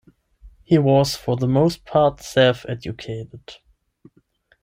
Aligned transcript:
He 0.63 0.79
was 0.79 1.15
for 1.15 1.37
the 1.37 1.47
most 1.47 1.85
part 1.85 2.21
self-educated. 2.21 3.57